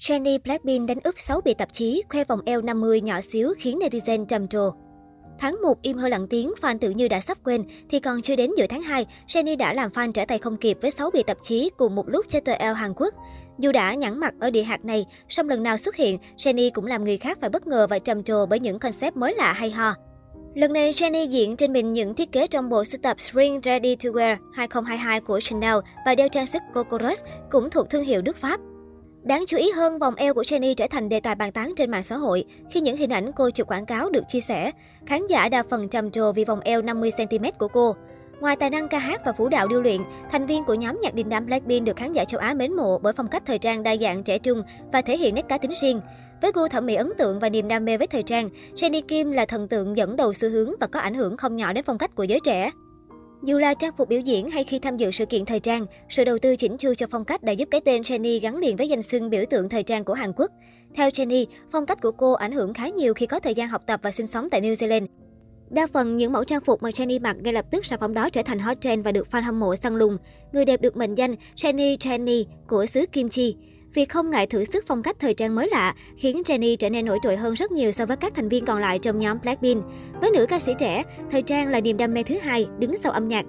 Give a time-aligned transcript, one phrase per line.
[0.00, 3.78] Jennie Blackpink đánh úp 6 bị tạp chí, khoe vòng eo 50 nhỏ xíu khiến
[3.78, 4.70] netizen trầm trồ.
[5.38, 8.36] Tháng 1 im hơi lặng tiếng, fan tự như đã sắp quên, thì còn chưa
[8.36, 11.22] đến giữa tháng 2, Jennie đã làm fan trở tay không kịp với 6 bị
[11.22, 13.14] tạp chí cùng một lúc cho tờ L Hàn Quốc.
[13.58, 16.86] Dù đã nhẵn mặt ở địa hạt này, song lần nào xuất hiện, Jennie cũng
[16.86, 19.70] làm người khác phải bất ngờ và trầm trồ bởi những concept mới lạ hay
[19.70, 19.94] ho.
[20.54, 23.96] Lần này, Jennie diện trên mình những thiết kế trong bộ sưu tập Spring Ready
[23.96, 25.76] to Wear 2022 của Chanel
[26.06, 28.60] và đeo trang sức Coco Rush, cũng thuộc thương hiệu nước Pháp.
[29.22, 31.90] Đáng chú ý hơn, vòng eo của Jenny trở thành đề tài bàn tán trên
[31.90, 34.70] mạng xã hội khi những hình ảnh cô chụp quảng cáo được chia sẻ.
[35.06, 37.96] Khán giả đa phần trầm trồ vì vòng eo 50cm của cô.
[38.40, 41.14] Ngoài tài năng ca hát và vũ đạo điêu luyện, thành viên của nhóm nhạc
[41.14, 43.82] đình đám Blackpink được khán giả châu Á mến mộ bởi phong cách thời trang
[43.82, 46.00] đa dạng trẻ trung và thể hiện nét cá tính riêng.
[46.42, 49.32] Với gu thẩm mỹ ấn tượng và niềm đam mê với thời trang, Jennie Kim
[49.32, 51.98] là thần tượng dẫn đầu xu hướng và có ảnh hưởng không nhỏ đến phong
[51.98, 52.70] cách của giới trẻ.
[53.42, 56.24] Dù là trang phục biểu diễn hay khi tham dự sự kiện thời trang, sự
[56.24, 58.88] đầu tư chỉnh chu cho phong cách đã giúp cái tên Jennie gắn liền với
[58.88, 60.50] danh xưng biểu tượng thời trang của Hàn Quốc.
[60.94, 63.82] Theo Jennie, phong cách của cô ảnh hưởng khá nhiều khi có thời gian học
[63.86, 65.06] tập và sinh sống tại New Zealand.
[65.70, 68.30] Đa phần những mẫu trang phục mà Jennie mặc ngay lập tức sản phẩm đó
[68.30, 70.16] trở thành hot trend và được fan hâm mộ săn lùng.
[70.52, 73.56] Người đẹp được mệnh danh Jennie Jennie của xứ Kim Chi.
[73.94, 77.06] Việc không ngại thử sức phong cách thời trang mới lạ khiến Jennie trở nên
[77.06, 79.84] nổi trội hơn rất nhiều so với các thành viên còn lại trong nhóm Blackpink.
[80.20, 83.12] Với nữ ca sĩ trẻ, thời trang là niềm đam mê thứ hai, đứng sau
[83.12, 83.46] âm nhạc.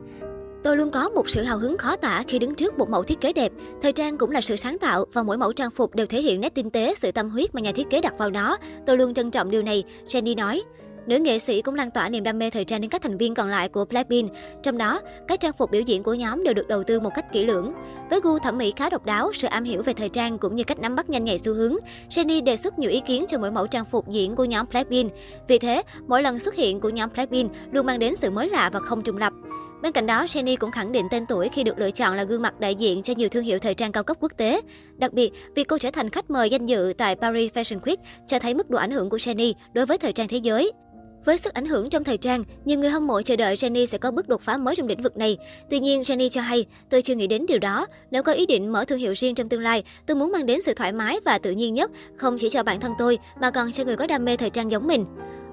[0.64, 3.22] Tôi luôn có một sự hào hứng khó tả khi đứng trước một mẫu thiết
[3.22, 3.52] kế đẹp.
[3.82, 6.42] Thời trang cũng là sự sáng tạo và mỗi mẫu trang phục đều thể hiện
[6.42, 8.58] nét tinh tế, sự tâm huyết mà nhà thiết kế đặt vào nó.
[8.86, 10.62] Tôi luôn trân trọng điều này, Jennie nói.
[11.08, 13.36] Nữ nghệ sĩ cũng lan tỏa niềm đam mê thời trang đến các thành viên
[13.36, 14.32] còn lại của Blackpink.
[14.64, 17.34] Trong đó, các trang phục biểu diễn của nhóm đều được đầu tư một cách
[17.34, 17.74] kỹ lưỡng.
[18.10, 20.64] Với gu thẩm mỹ khá độc đáo, sự am hiểu về thời trang cũng như
[20.64, 21.76] cách nắm bắt nhanh nhạy xu hướng,
[22.10, 25.14] Jennie đề xuất nhiều ý kiến cho mỗi mẫu trang phục diễn của nhóm Blackpink.
[25.48, 28.70] Vì thế, mỗi lần xuất hiện của nhóm Blackpink luôn mang đến sự mới lạ
[28.74, 29.34] và không trùng lập.
[29.82, 32.42] Bên cạnh đó, Jennie cũng khẳng định tên tuổi khi được lựa chọn là gương
[32.42, 34.62] mặt đại diện cho nhiều thương hiệu thời trang cao cấp quốc tế.
[34.98, 38.40] Đặc biệt, việc cô trở thành khách mời danh dự tại Paris Fashion Week cho
[38.40, 40.72] thấy mức độ ảnh hưởng của Jennie đối với thời trang thế giới.
[41.26, 43.98] Với sức ảnh hưởng trong thời trang, nhiều người hâm mộ chờ đợi Jennie sẽ
[43.98, 45.38] có bước đột phá mới trong lĩnh vực này.
[45.70, 47.88] Tuy nhiên, Jennie cho hay, tôi chưa nghĩ đến điều đó.
[48.12, 50.62] Nếu có ý định mở thương hiệu riêng trong tương lai, tôi muốn mang đến
[50.62, 53.72] sự thoải mái và tự nhiên nhất, không chỉ cho bản thân tôi mà còn
[53.72, 55.06] cho người có đam mê thời trang giống mình.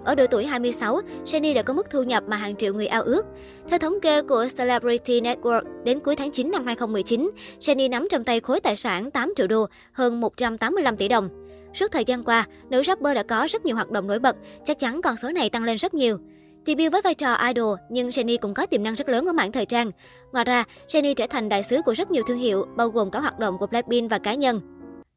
[0.05, 3.03] Ở độ tuổi 26, Jennie đã có mức thu nhập mà hàng triệu người ao
[3.03, 3.27] ước.
[3.69, 7.31] Theo thống kê của Celebrity Network, đến cuối tháng 9 năm 2019,
[7.61, 11.48] Jennie nắm trong tay khối tài sản 8 triệu đô, hơn 185 tỷ đồng.
[11.75, 14.79] Suốt thời gian qua, nữ rapper đã có rất nhiều hoạt động nổi bật, chắc
[14.79, 16.19] chắn con số này tăng lên rất nhiều.
[16.67, 19.53] Debut với vai trò idol, nhưng Jenny cũng có tiềm năng rất lớn ở mảng
[19.53, 19.91] thời trang.
[20.33, 23.21] Ngoài ra, Jenny trở thành đại sứ của rất nhiều thương hiệu, bao gồm cả
[23.21, 24.61] hoạt động của Blackpink và cá nhân.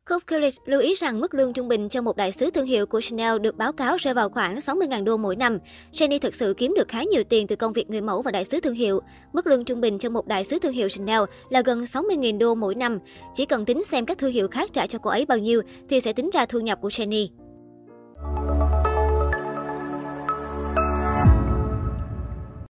[0.09, 2.85] Coop Kulis lưu ý rằng mức lương trung bình cho một đại sứ thương hiệu
[2.85, 5.57] của Chanel được báo cáo rơi vào khoảng 60.000 đô mỗi năm.
[5.94, 8.45] Jenny thực sự kiếm được khá nhiều tiền từ công việc người mẫu và đại
[8.45, 9.00] sứ thương hiệu.
[9.34, 12.56] Mức lương trung bình cho một đại sứ thương hiệu Chanel là gần 60.000 đô
[12.56, 13.00] mỗi năm.
[13.34, 16.01] Chỉ cần tính xem các thương hiệu khác trả cho cô ấy bao nhiêu thì
[16.01, 17.28] sẽ tính ra thu nhập của Jenny.